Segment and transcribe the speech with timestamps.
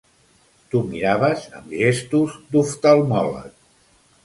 [0.71, 3.57] T'ho miraves amb gestos d'oftalmòleg.